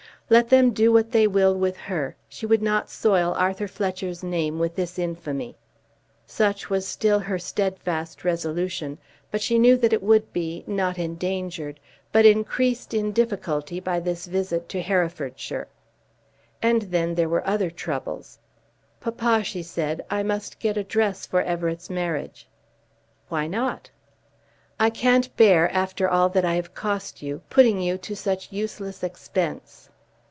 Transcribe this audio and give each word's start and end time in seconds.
Let 0.31 0.47
them 0.47 0.71
do 0.71 0.93
what 0.93 1.11
they 1.11 1.27
will 1.27 1.53
with 1.53 1.75
her, 1.75 2.15
she 2.29 2.45
would 2.45 2.61
not 2.61 2.89
soil 2.89 3.33
Arthur 3.37 3.67
Fletcher's 3.67 4.23
name 4.23 4.59
with 4.59 4.77
this 4.77 4.97
infamy. 4.97 5.57
Such 6.25 6.69
was 6.69 6.87
still 6.87 7.19
her 7.19 7.37
steadfast 7.37 8.23
resolution; 8.23 8.97
but 9.29 9.41
she 9.41 9.59
knew 9.59 9.75
that 9.75 9.91
it 9.91 10.01
would 10.01 10.31
be, 10.31 10.63
not 10.65 10.97
endangered, 10.97 11.81
but 12.13 12.25
increased 12.25 12.93
in 12.93 13.11
difficulty 13.11 13.81
by 13.81 13.99
this 13.99 14.25
visit 14.25 14.69
to 14.69 14.81
Herefordshire. 14.81 15.67
And 16.61 16.83
then 16.83 17.15
there 17.15 17.27
were 17.27 17.45
other 17.45 17.69
troubles. 17.69 18.39
"Papa," 19.01 19.43
she 19.43 19.61
said, 19.61 20.01
"I 20.09 20.23
must 20.23 20.59
get 20.59 20.77
a 20.77 20.83
dress 20.85 21.25
for 21.25 21.41
Everett's 21.41 21.89
marriage." 21.89 22.47
"Why 23.27 23.47
not?" 23.47 23.89
"I 24.79 24.91
can't 24.91 25.35
bear, 25.35 25.69
after 25.73 26.07
all 26.09 26.29
that 26.29 26.45
I 26.45 26.53
have 26.53 26.73
cost 26.73 27.21
you, 27.21 27.41
putting 27.49 27.81
you 27.81 27.97
to 27.97 28.15
such 28.15 28.53
useless 28.53 29.03
expense." 29.03 29.89